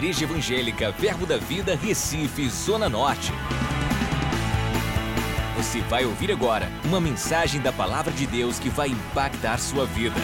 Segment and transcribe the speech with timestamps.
[0.00, 3.30] Igreja Evangélica Verbo da Vida, Recife, Zona Norte.
[5.58, 10.16] Você vai ouvir agora uma mensagem da Palavra de Deus que vai impactar sua vida.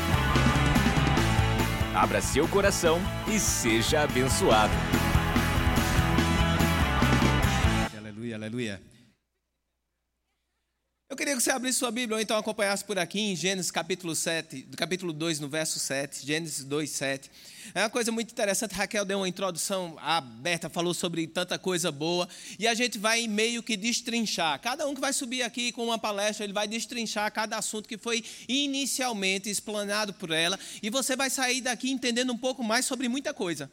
[1.94, 4.72] Abra seu coração e seja abençoado.
[11.36, 14.68] Queria que você abrisse sua Bíblia ou então acompanhasse por aqui em Gênesis capítulo 7,
[14.76, 17.30] capítulo 2, no verso 7, Gênesis 2, 7.
[17.74, 22.28] É uma coisa muito interessante, Raquel deu uma introdução aberta, falou sobre tanta coisa boa,
[22.58, 24.60] e a gente vai meio que destrinchar.
[24.60, 27.98] Cada um que vai subir aqui com uma palestra, ele vai destrinchar cada assunto que
[27.98, 33.08] foi inicialmente explanado por ela, e você vai sair daqui entendendo um pouco mais sobre
[33.08, 33.70] muita coisa.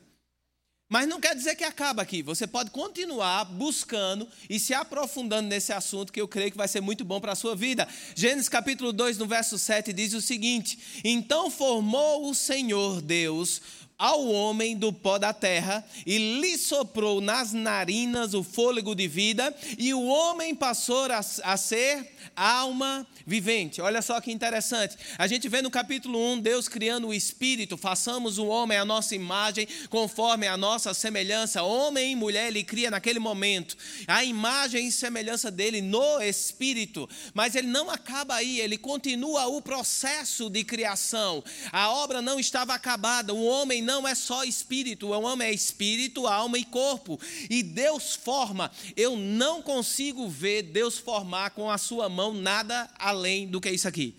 [0.93, 2.21] Mas não quer dizer que acaba aqui.
[2.21, 6.81] Você pode continuar buscando e se aprofundando nesse assunto que eu creio que vai ser
[6.81, 7.87] muito bom para a sua vida.
[8.13, 13.59] Gênesis capítulo 2, no verso 7 diz o seguinte: Então formou o Senhor Deus
[14.03, 19.55] ao homem do pó da terra e lhe soprou nas narinas o fôlego de vida,
[19.77, 23.81] e o homem passou a, a ser alma vivente.
[23.81, 24.97] Olha só que interessante.
[25.17, 29.15] A gente vê no capítulo 1 Deus criando o espírito, façamos o homem à nossa
[29.15, 31.63] imagem, conforme a nossa semelhança.
[31.63, 37.09] Homem e mulher ele cria naquele momento a imagem e semelhança dele no espírito.
[37.33, 41.41] Mas ele não acaba aí, ele continua o processo de criação.
[41.71, 43.33] A obra não estava acabada.
[43.33, 47.19] O homem não é só espírito, o homem é espírito, alma e corpo.
[47.49, 48.71] E Deus forma.
[48.95, 53.87] Eu não consigo ver Deus formar com a sua mão nada além do que isso
[53.87, 54.15] aqui.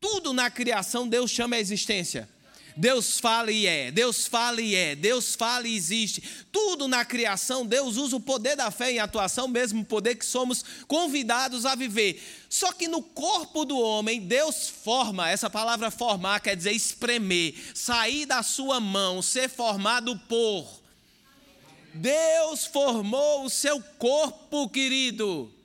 [0.00, 2.28] Tudo na criação Deus chama a existência.
[2.76, 6.22] Deus fala e é, Deus fala e é, Deus fala e existe.
[6.52, 10.26] Tudo na criação, Deus usa o poder da fé em atuação, mesmo o poder que
[10.26, 12.22] somos convidados a viver.
[12.50, 18.26] Só que no corpo do homem, Deus forma, essa palavra formar quer dizer espremer, sair
[18.26, 20.66] da sua mão, ser formado por.
[21.94, 25.55] Deus formou o seu corpo, querido.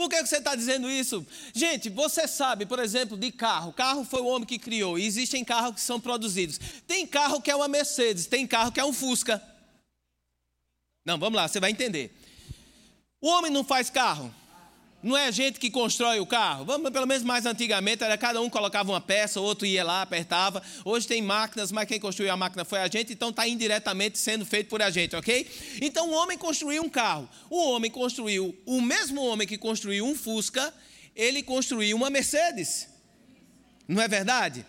[0.00, 1.26] Por que você está dizendo isso?
[1.52, 3.70] Gente, você sabe, por exemplo, de carro.
[3.70, 4.98] Carro foi o homem que criou.
[4.98, 6.58] E existem carros que são produzidos.
[6.86, 9.42] Tem carro que é uma Mercedes, tem carro que é um Fusca.
[11.04, 12.16] Não, vamos lá, você vai entender.
[13.20, 14.34] O homem não faz carro.
[15.02, 16.64] Não é a gente que constrói o carro.
[16.66, 20.62] Vamos, pelo menos mais antigamente, era cada um colocava uma peça, outro ia lá, apertava.
[20.84, 24.44] Hoje tem máquinas, mas quem construiu a máquina foi a gente, então está indiretamente sendo
[24.44, 25.50] feito por a gente, ok?
[25.80, 27.28] Então o homem construiu um carro.
[27.48, 30.72] O homem construiu, o mesmo homem que construiu um Fusca,
[31.16, 32.86] ele construiu uma Mercedes.
[33.88, 34.66] Não é verdade?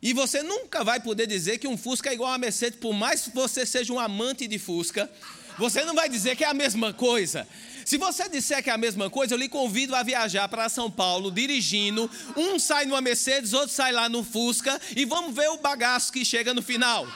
[0.00, 3.22] E você nunca vai poder dizer que um Fusca é igual a Mercedes, por mais
[3.22, 5.10] que você seja um amante de Fusca,
[5.58, 7.46] você não vai dizer que é a mesma coisa.
[7.84, 10.90] Se você disser que é a mesma coisa, eu lhe convido a viajar para São
[10.90, 12.10] Paulo dirigindo.
[12.36, 16.24] Um sai numa Mercedes, outro sai lá no Fusca e vamos ver o bagaço que
[16.24, 17.06] chega no final.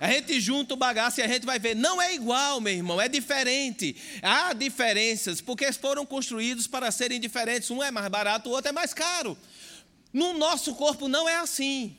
[0.00, 1.74] A gente junta o bagaço e a gente vai ver.
[1.74, 3.96] Não é igual, meu irmão, é diferente.
[4.22, 7.70] Há diferenças, porque foram construídos para serem diferentes.
[7.70, 9.36] Um é mais barato, o outro é mais caro.
[10.12, 11.96] No nosso corpo não é assim.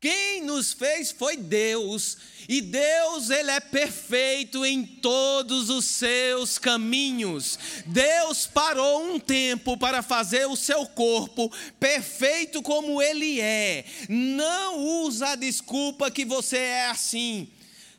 [0.00, 2.16] Quem nos fez foi Deus,
[2.48, 7.58] e Deus ele é perfeito em todos os seus caminhos.
[7.84, 13.84] Deus parou um tempo para fazer o seu corpo perfeito como ele é.
[14.08, 17.48] Não usa a desculpa que você é assim.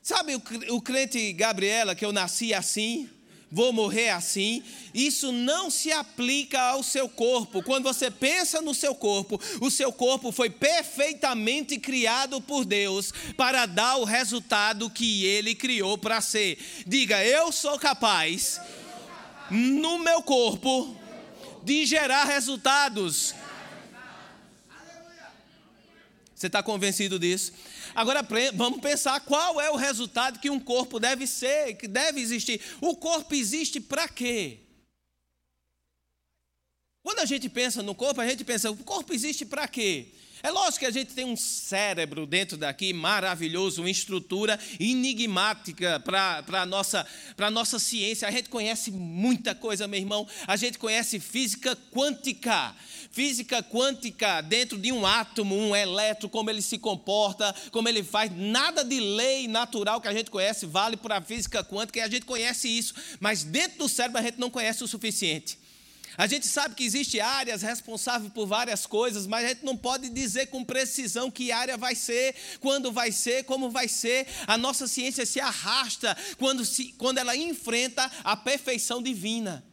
[0.01, 0.35] Sabe
[0.69, 3.09] o crente Gabriela que eu nasci assim?
[3.51, 4.63] Vou morrer assim.
[4.93, 7.63] Isso não se aplica ao seu corpo.
[7.63, 13.65] Quando você pensa no seu corpo, o seu corpo foi perfeitamente criado por Deus para
[13.65, 16.57] dar o resultado que ele criou para ser.
[16.85, 18.59] Diga, eu sou capaz,
[19.49, 20.95] no meu corpo,
[21.63, 23.33] de gerar resultados.
[26.39, 27.51] Você está convencido disso?
[27.93, 32.61] Agora vamos pensar qual é o resultado que um corpo deve ser, que deve existir.
[32.79, 34.59] O corpo existe para quê?
[37.03, 40.13] Quando a gente pensa no corpo, a gente pensa, o corpo existe para quê?
[40.41, 46.43] É lógico que a gente tem um cérebro dentro daqui maravilhoso, uma estrutura enigmática para
[46.61, 47.05] a nossa,
[47.51, 48.27] nossa ciência.
[48.27, 50.25] A gente conhece muita coisa, meu irmão.
[50.47, 52.73] A gente conhece física quântica.
[53.11, 58.31] Física quântica dentro de um átomo, um elétron, como ele se comporta, como ele faz.
[58.33, 62.09] Nada de lei natural que a gente conhece vale para a física quântica e a
[62.09, 62.93] gente conhece isso.
[63.19, 65.58] Mas dentro do cérebro a gente não conhece o suficiente.
[66.17, 70.09] A gente sabe que existem áreas responsáveis por várias coisas, mas a gente não pode
[70.09, 74.27] dizer com precisão que área vai ser, quando vai ser, como vai ser.
[74.47, 79.65] A nossa ciência se arrasta quando, se, quando ela enfrenta a perfeição divina.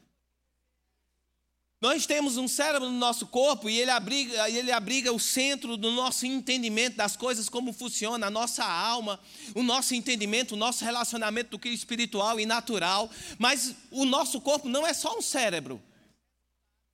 [1.79, 5.91] Nós temos um cérebro no nosso corpo e ele abriga, ele abriga o centro do
[5.91, 9.21] nosso entendimento das coisas, como funciona a nossa alma,
[9.55, 13.11] o nosso entendimento, o nosso relacionamento do que é espiritual e natural.
[13.39, 15.81] Mas o nosso corpo não é só um cérebro.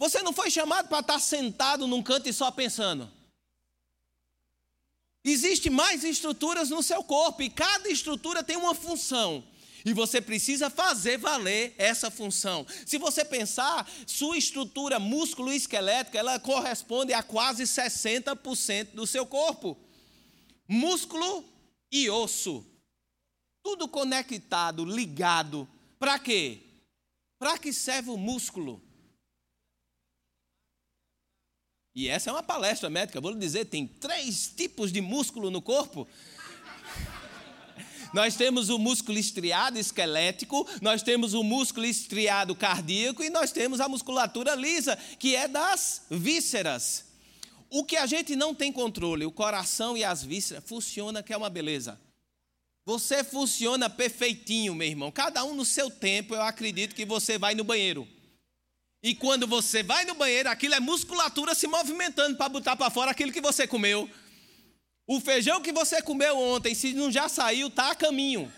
[0.02, 3.08] Você não foi chamado para estar sentado num canto e só pensando.
[5.22, 9.44] Existem mais estruturas no seu corpo e cada estrutura tem uma função.
[9.84, 12.66] E você precisa fazer valer essa função.
[12.84, 19.78] Se você pensar, sua estrutura músculo-esquelética, ela corresponde a quase 60% do seu corpo.
[20.66, 21.44] Músculo
[21.92, 22.66] e osso.
[23.62, 25.68] Tudo conectado, ligado.
[25.96, 26.58] Para quê?
[27.38, 28.82] Para que serve o músculo?
[31.94, 35.60] E essa é uma palestra médica, vou lhe dizer, tem três tipos de músculo no
[35.60, 36.08] corpo.
[38.14, 43.80] Nós temos o músculo estriado esquelético, nós temos o músculo estriado cardíaco e nós temos
[43.80, 47.06] a musculatura lisa, que é das vísceras.
[47.70, 51.36] O que a gente não tem controle, o coração e as vísceras, funciona que é
[51.38, 51.98] uma beleza.
[52.84, 55.10] Você funciona perfeitinho, meu irmão.
[55.10, 58.06] Cada um no seu tempo, eu acredito que você vai no banheiro.
[59.02, 63.10] E quando você vai no banheiro, aquilo é musculatura se movimentando para botar para fora
[63.10, 64.08] aquilo que você comeu.
[65.06, 68.52] O feijão que você comeu ontem, se não já saiu, está a caminho.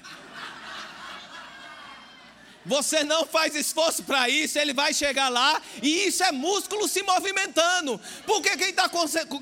[2.66, 7.02] Você não faz esforço para isso, ele vai chegar lá e isso é músculo se
[7.02, 8.00] movimentando.
[8.26, 8.90] Porque quem está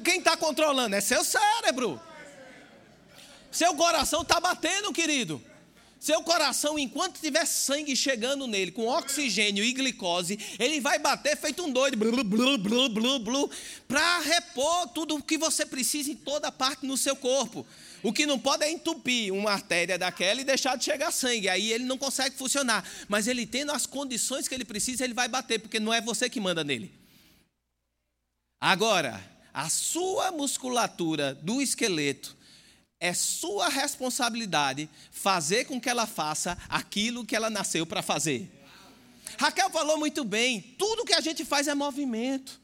[0.04, 2.00] quem tá controlando é seu cérebro.
[3.50, 5.42] Seu coração está batendo, querido.
[6.02, 11.62] Seu coração, enquanto tiver sangue chegando nele, com oxigênio e glicose, ele vai bater feito
[11.62, 13.50] um doido, blu, blu, blu, blu, blu,
[13.86, 17.64] para repor tudo o que você precisa em toda parte no seu corpo.
[18.02, 21.48] O que não pode é entupir uma artéria daquela e deixar de chegar sangue.
[21.48, 22.84] Aí ele não consegue funcionar.
[23.08, 26.28] Mas ele tendo as condições que ele precisa, ele vai bater, porque não é você
[26.28, 26.92] que manda nele.
[28.60, 29.22] Agora,
[29.54, 32.41] a sua musculatura do esqueleto
[33.02, 38.48] é sua responsabilidade fazer com que ela faça aquilo que ela nasceu para fazer.
[39.36, 42.60] Raquel falou muito bem: tudo que a gente faz é movimento.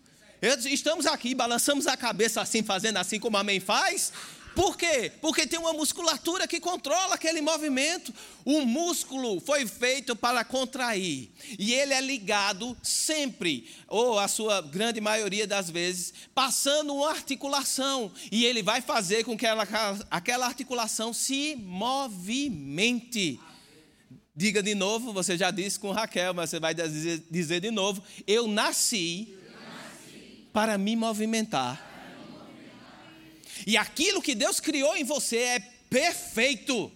[0.67, 4.13] Estamos aqui, balançamos a cabeça assim, fazendo assim como a mãe faz,
[4.59, 5.13] por quê?
[5.21, 8.13] Porque tem uma musculatura que controla aquele movimento.
[8.45, 11.31] O músculo foi feito para contrair.
[11.57, 18.11] E ele é ligado sempre, ou a sua grande maioria das vezes, passando uma articulação.
[18.33, 19.63] E ele vai fazer com que ela,
[20.11, 23.39] aquela articulação se movimente.
[24.35, 28.03] Diga de novo, você já disse com Raquel, mas você vai dizer, dizer de novo:
[28.27, 30.49] Eu nasci, Eu nasci.
[30.53, 31.88] para me movimentar
[33.67, 35.61] e aquilo que Deus criou em você é
[35.91, 36.93] perfeito.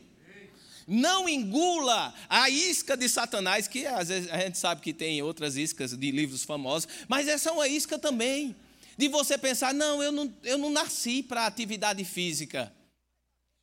[0.86, 5.56] Não engula a isca de Satanás, que às vezes a gente sabe que tem outras
[5.56, 8.54] iscas de livros famosos, mas essa é uma isca também.
[8.96, 12.72] De você pensar, não, eu não, eu não nasci para atividade física.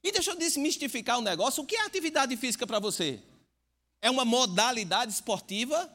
[0.04, 3.20] E deixa eu desmistificar um negócio: o que é atividade física para você?
[4.02, 5.92] É uma modalidade esportiva?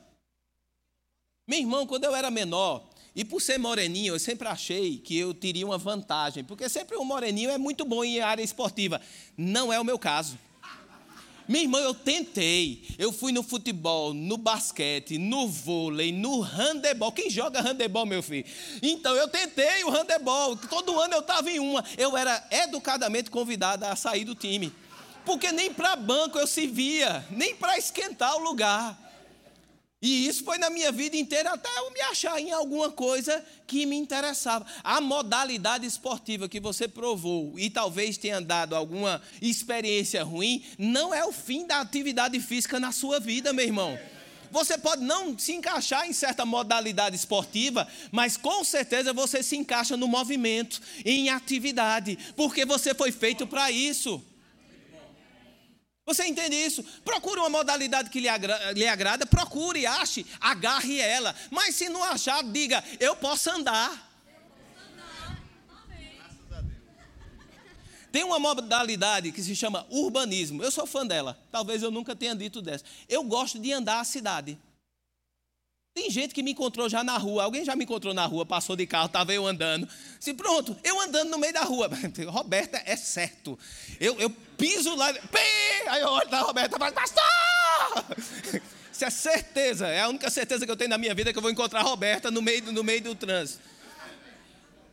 [1.47, 5.33] Meu irmão, quando eu era menor, e por ser moreninho, eu sempre achei que eu
[5.33, 9.01] teria uma vantagem, porque sempre o moreninho é muito bom em área esportiva.
[9.37, 10.37] Não é o meu caso.
[11.47, 12.83] Minha irmã, eu tentei.
[12.99, 17.13] Eu fui no futebol, no basquete, no vôlei, no handebol.
[17.13, 18.47] Quem joga handebol, meu filho?
[18.83, 20.57] Então, eu tentei o handebol.
[20.57, 21.85] Todo ano eu estava em uma.
[21.99, 24.73] Eu era educadamente convidada a sair do time.
[25.27, 28.99] Porque nem para banco eu se via, nem para esquentar o lugar.
[30.05, 33.87] E isso foi na minha vida inteira até eu me achar em alguma coisa que
[33.87, 34.67] me interessava.
[34.85, 41.25] A modalidade esportiva que você provou e talvez tenha dado alguma experiência ruim, não é
[41.25, 43.99] o fim da atividade física na sua vida, meu irmão.
[44.51, 49.97] Você pode não se encaixar em certa modalidade esportiva, mas com certeza você se encaixa
[49.97, 54.23] no movimento, em atividade, porque você foi feito para isso.
[56.07, 56.83] Você entende isso?
[57.03, 61.35] Procure uma modalidade que lhe, agra lhe agrada, procure, ache, agarre ela.
[61.51, 64.13] Mas se não achar, diga: eu posso andar.
[68.13, 70.63] Tem uma modalidade que se chama urbanismo.
[70.63, 71.37] Eu sou fã dela.
[71.51, 72.85] Talvez eu nunca tenha dito dessa.
[73.09, 74.57] Eu gosto de andar a cidade.
[75.95, 77.45] Tem gente que me encontrou já na rua.
[77.45, 79.89] Alguém já me encontrou na rua, passou de carro, estava eu andando.
[80.19, 81.89] Se pronto, eu andando no meio da rua.
[82.27, 83.57] Roberta, é certo.
[84.01, 87.23] Eu, eu piso lá, pê, aí eu olho para Roberta e falo, pastor!
[88.93, 91.43] Isso é certeza, é a única certeza que eu tenho na minha vida que eu
[91.43, 93.61] vou encontrar Roberta no meio, no meio do trânsito.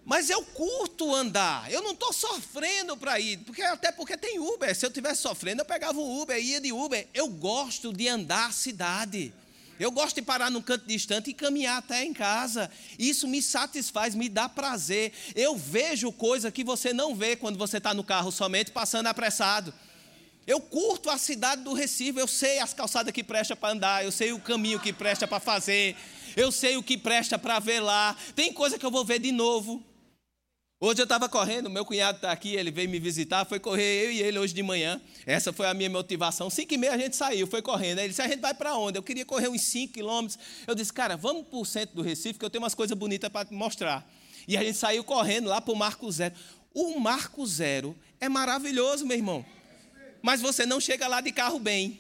[0.06, 4.76] Mas eu curto andar, eu não estou sofrendo para ir, porque, até porque tem Uber.
[4.76, 7.08] Se eu estivesse sofrendo, eu pegava um Uber, ia de Uber.
[7.14, 9.32] Eu gosto de andar a cidade.
[9.82, 12.70] Eu gosto de parar num canto distante e caminhar até em casa.
[13.00, 15.12] Isso me satisfaz, me dá prazer.
[15.34, 19.74] Eu vejo coisa que você não vê quando você está no carro somente passando apressado.
[20.46, 24.12] Eu curto a cidade do Recife, eu sei as calçadas que presta para andar, eu
[24.12, 25.96] sei o caminho que presta para fazer,
[26.36, 28.16] eu sei o que presta para ver lá.
[28.36, 29.84] Tem coisa que eu vou ver de novo.
[30.84, 34.12] Hoje eu estava correndo, meu cunhado está aqui, ele veio me visitar, foi correr eu
[34.14, 35.00] e ele hoje de manhã.
[35.28, 36.50] Essa foi a minha motivação.
[36.50, 38.00] Cinco e meia a gente saiu, foi correndo.
[38.00, 38.98] Ele disse, a gente vai para onde?
[38.98, 40.40] Eu queria correr uns cinco quilômetros.
[40.66, 43.30] Eu disse, cara, vamos para o centro do Recife, que eu tenho umas coisas bonitas
[43.30, 44.12] para te mostrar.
[44.48, 46.34] E a gente saiu correndo lá para o Marco Zero.
[46.74, 49.46] O Marco Zero é maravilhoso, meu irmão.
[50.20, 52.00] Mas você não chega lá de carro bem.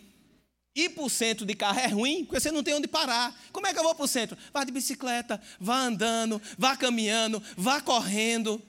[0.76, 3.40] Ir para o centro de carro é ruim, porque você não tem onde parar.
[3.52, 4.36] Como é que eu vou para o centro?
[4.52, 8.60] Vá de bicicleta, vá andando, vá caminhando, vá correndo.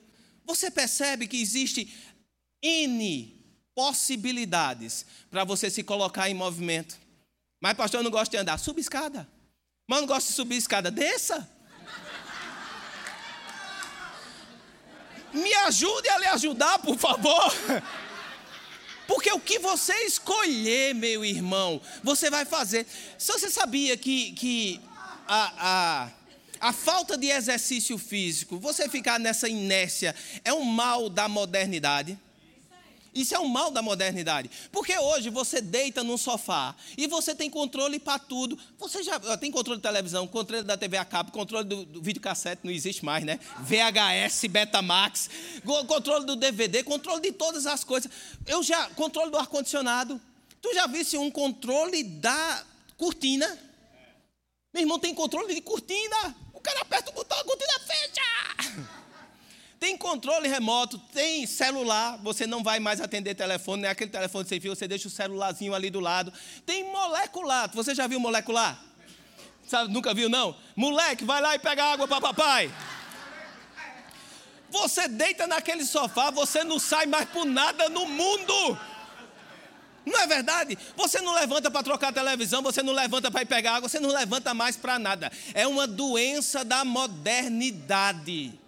[0.44, 1.92] Você percebe que existe
[2.62, 3.42] N
[3.74, 6.96] possibilidades para você se colocar em movimento.
[7.60, 8.58] Mas, pastor, eu não gosto de andar.
[8.58, 9.28] Suba escada.
[9.88, 10.90] Mas não gosto de subir escada.
[10.90, 11.48] Desça.
[15.32, 17.52] Me ajude a lhe ajudar, por favor.
[19.06, 22.86] Porque o que você escolher, meu irmão, você vai fazer.
[23.18, 24.80] Se você sabia que, que
[25.26, 26.10] a, a
[26.62, 30.14] a falta de exercício físico, você ficar nessa inércia,
[30.44, 32.16] é um mal da modernidade?
[33.12, 34.48] Isso é um mal da modernidade.
[34.70, 38.56] Porque hoje você deita num sofá e você tem controle para tudo.
[38.78, 42.60] Você já tem controle de televisão, controle da TV a cabo, controle do, do videocassete,
[42.64, 43.40] não existe mais, né?
[43.58, 45.28] VHS, Betamax,
[45.88, 48.10] controle do DVD, controle de todas as coisas.
[48.46, 50.18] Eu já, controle do ar-condicionado.
[50.62, 52.64] Tu já visse um controle da
[52.96, 53.46] cortina?
[54.72, 58.92] Meu irmão tem controle de cortina cara aperta o botão, a cortina fecha.
[59.78, 64.48] Tem controle remoto, tem celular, você não vai mais atender telefone, não é aquele telefone
[64.48, 66.32] sem fio, você deixa o celularzinho ali do lado.
[66.64, 68.80] Tem molecular, você já viu molecular?
[69.66, 70.56] Sabe, nunca viu não?
[70.76, 72.72] Moleque, vai lá e pega água para papai.
[74.70, 78.78] Você deita naquele sofá, você não sai mais por nada no mundo.
[80.22, 80.78] É verdade?
[80.96, 83.98] Você não levanta para trocar a televisão, você não levanta para ir pegar água, você
[83.98, 85.32] não levanta mais para nada.
[85.52, 88.58] É uma doença da modernidade.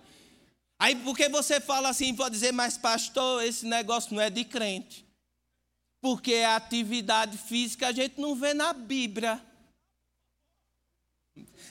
[0.79, 5.07] Aí porque você fala assim, pode dizer, mas pastor, esse negócio não é de crente.
[6.01, 9.41] Porque a atividade física a gente não vê na Bíblia.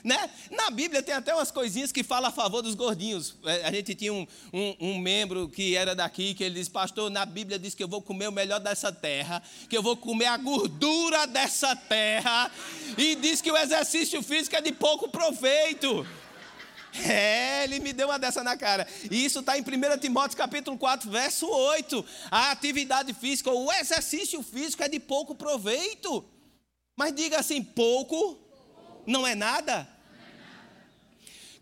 [0.04, 0.30] Né?
[0.50, 3.34] Na Bíblia tem até umas coisinhas que falam a favor dos gordinhos.
[3.42, 7.08] É, a gente tinha um, um, um, membro que era daqui, que ele diz, pastor,
[7.08, 10.26] na Bíblia diz que eu vou comer o melhor dessa terra, que eu vou comer
[10.26, 12.50] a gordura dessa terra,
[12.98, 16.06] e diz que o exercício físico é de pouco proveito.
[17.08, 18.86] É, ele me deu uma dessa na cara.
[19.10, 22.04] E isso está em 1 Timóteo capítulo 4, verso 8.
[22.30, 26.22] A atividade física, o exercício físico é de pouco proveito.
[26.94, 28.38] Mas diga assim, pouco
[29.06, 29.93] não é nada?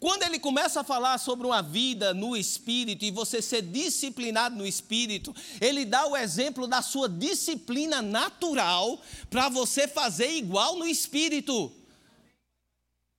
[0.02, 4.66] Quando ele começa a falar sobre uma vida no espírito e você ser disciplinado no
[4.66, 11.70] espírito, ele dá o exemplo da sua disciplina natural para você fazer igual no espírito.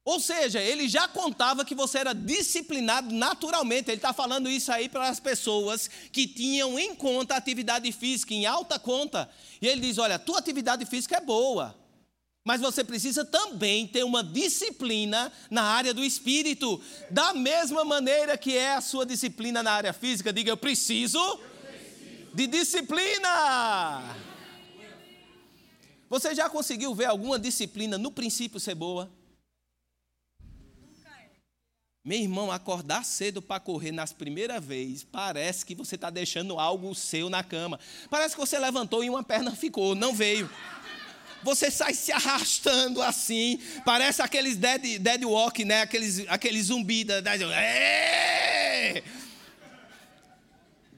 [0.03, 3.89] Ou seja, ele já contava que você era disciplinado naturalmente.
[3.89, 8.33] Ele está falando isso aí para as pessoas que tinham em conta a atividade física,
[8.33, 9.29] em alta conta.
[9.61, 11.81] E ele diz: Olha, tua atividade física é boa.
[12.43, 16.81] Mas você precisa também ter uma disciplina na área do espírito.
[17.09, 21.37] Da mesma maneira que é a sua disciplina na área física, diga eu preciso, eu
[21.37, 22.27] preciso.
[22.33, 24.15] de disciplina.
[26.09, 29.09] Você já conseguiu ver alguma disciplina no princípio ser boa?
[32.05, 36.93] Meu irmão, acordar cedo para correr nas primeiras vezes, parece que você está deixando algo
[36.93, 37.79] seu na cama.
[38.09, 40.49] Parece que você levantou e uma perna ficou, não veio
[41.43, 45.81] você sai se arrastando assim, parece aqueles dead, dead walk, né?
[45.81, 47.31] Aqueles, aqueles zumbi da, da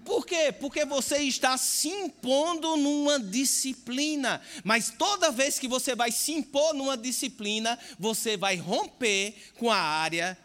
[0.04, 0.52] Por quê?
[0.52, 4.40] Porque você está se impondo numa disciplina.
[4.64, 9.78] Mas toda vez que você vai se impor numa disciplina, você vai romper com a
[9.78, 10.38] área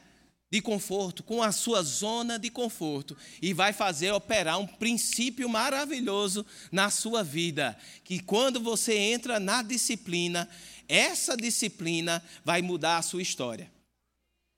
[0.51, 6.45] de conforto, com a sua zona de conforto, e vai fazer operar um princípio maravilhoso
[6.73, 10.49] na sua vida, que quando você entra na disciplina,
[10.89, 13.71] essa disciplina vai mudar a sua história.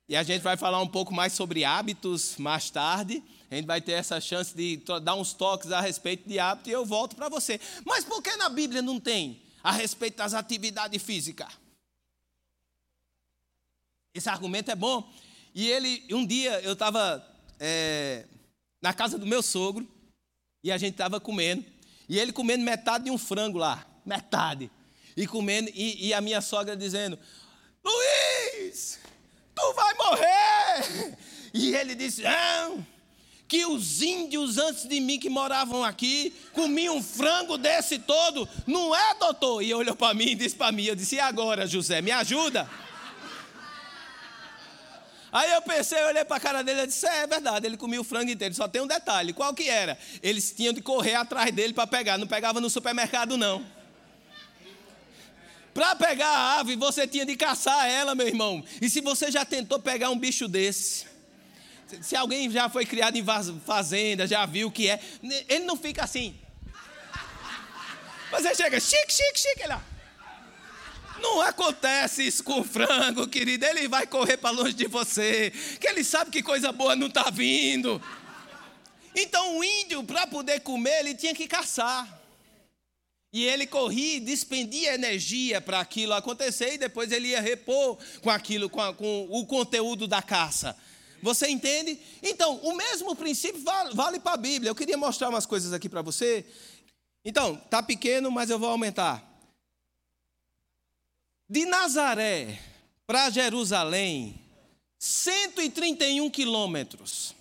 [0.08, 3.22] E a gente vai falar um pouco mais sobre hábitos mais tarde.
[3.50, 6.72] A gente vai ter essa chance de dar uns toques a respeito de hábito e
[6.72, 7.60] eu volto para você.
[7.84, 11.48] Mas por que na Bíblia não tem a respeito das atividades físicas?
[14.14, 15.10] Esse argumento é bom
[15.54, 17.24] e ele, um dia, eu estava
[17.60, 18.24] é,
[18.80, 19.86] na casa do meu sogro,
[20.64, 21.64] e a gente estava comendo,
[22.08, 24.70] e ele comendo metade de um frango lá, metade.
[25.16, 27.18] E comendo, e, e a minha sogra dizendo:
[27.84, 28.98] Luiz,
[29.54, 31.18] tu vai morrer!
[31.54, 32.82] E ele disse: Não,
[33.52, 38.96] que os índios antes de mim que moravam aqui comiam um frango desse todo, não
[38.96, 39.62] é, doutor?
[39.62, 42.66] E olhou para mim e disse para mim: Eu disse, e agora, José, me ajuda?
[45.32, 47.78] Aí eu pensei, eu olhei para a cara dele e disse: É, é verdade, ele
[47.78, 48.54] comia o frango inteiro.
[48.54, 49.98] Só tem um detalhe: qual que era?
[50.22, 53.64] Eles tinham de correr atrás dele para pegar, não pegava no supermercado, não.
[55.72, 58.62] Para pegar a ave, você tinha de caçar ela, meu irmão.
[58.78, 61.06] E se você já tentou pegar um bicho desse,
[62.02, 63.24] se alguém já foi criado em
[63.64, 65.00] fazenda, já viu o que é,
[65.48, 66.38] ele não fica assim.
[68.34, 69.82] Ele chega, chique, chique, chique, lá.
[71.22, 73.64] Não acontece isso com o frango, querido.
[73.64, 77.30] Ele vai correr para longe de você, que ele sabe que coisa boa não está
[77.30, 78.02] vindo.
[79.14, 82.20] Então o índio, para poder comer, ele tinha que caçar.
[83.32, 88.68] E ele corria despendia energia para aquilo acontecer e depois ele ia repor com aquilo,
[88.68, 90.76] com, a, com o conteúdo da caça.
[91.22, 91.98] Você entende?
[92.20, 94.70] Então, o mesmo princípio vale, vale para a Bíblia.
[94.70, 96.44] Eu queria mostrar umas coisas aqui para você.
[97.24, 99.31] Então, tá pequeno, mas eu vou aumentar.
[101.52, 102.58] De Nazaré
[103.06, 104.40] para Jerusalém,
[104.98, 107.34] 131 quilômetros.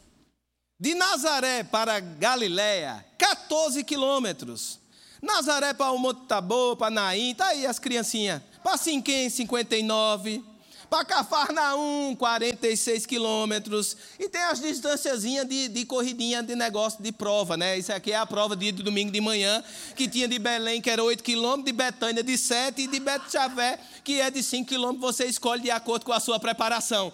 [0.78, 4.82] De Nazaré para Galiléia, 14 quilômetros.
[5.22, 8.42] Nazaré para o Monte Tabor, para Naim, tá aí as criancinhas.
[8.62, 10.44] Para Sinquém, 59.
[10.92, 13.96] Para Cafarnaum, 46 quilômetros.
[14.20, 17.78] E tem as distânciazinhas de, de corridinha de negócio de prova, né?
[17.78, 19.64] Isso aqui é a prova de, de domingo de manhã,
[19.96, 23.32] que tinha de Belém, que era 8 quilômetros, de Betânia de 7 e de Beto
[23.32, 25.16] Xavé, que é de 5 quilômetros.
[25.16, 27.14] Você escolhe de acordo com a sua preparação.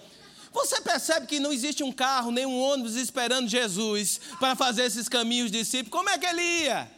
[0.52, 5.08] Você percebe que não existe um carro, nem um ônibus esperando Jesus para fazer esses
[5.08, 5.92] caminhos discípulos?
[5.92, 6.97] Como é que ele ia?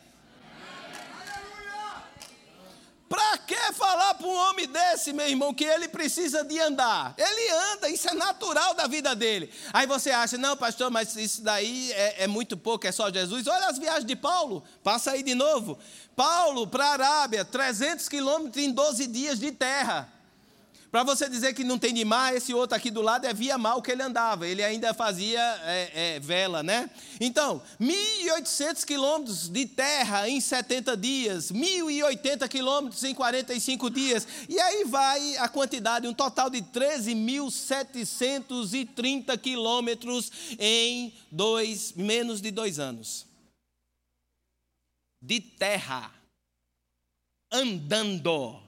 [3.09, 7.15] Para que falar para um homem desse, meu irmão, que ele precisa de andar?
[7.17, 9.51] Ele anda, isso é natural da vida dele.
[9.73, 13.47] Aí você acha, não, pastor, mas isso daí é, é muito pouco, é só Jesus.
[13.47, 15.79] Olha as viagens de Paulo, passa aí de novo.
[16.15, 20.18] Paulo para a Arábia, 300 quilômetros em 12 dias de terra.
[20.91, 23.59] Para você dizer que não tem de mar, esse outro aqui do lado é via
[23.59, 24.47] mal que ele andava.
[24.47, 26.89] Ele ainda fazia é, é, vela, né?
[27.19, 34.27] Então, 1.800 quilômetros de terra em 70 dias, 1.080 quilômetros em 45 dias.
[34.47, 42.79] E aí vai a quantidade, um total de 13.730 quilômetros em dois, menos de dois
[42.79, 43.27] anos.
[45.21, 46.11] De terra,
[47.51, 48.67] andando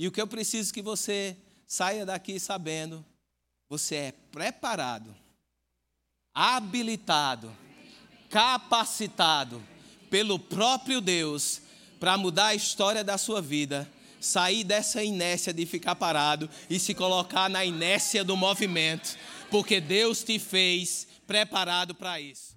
[0.00, 1.36] e o que eu preciso que você
[1.66, 3.04] saia daqui sabendo,
[3.68, 5.14] você é preparado,
[6.32, 7.54] habilitado,
[8.30, 9.62] capacitado
[10.08, 11.60] pelo próprio Deus
[12.00, 13.86] para mudar a história da sua vida,
[14.18, 19.18] sair dessa inércia de ficar parado e se colocar na inércia do movimento,
[19.50, 22.56] porque Deus te fez preparado para isso.